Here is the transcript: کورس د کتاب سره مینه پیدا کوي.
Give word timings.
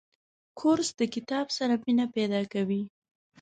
کورس 0.59 0.89
د 0.99 1.01
کتاب 1.13 1.45
سره 1.57 1.73
مینه 1.83 2.05
پیدا 2.15 2.41
کوي. 2.53 2.81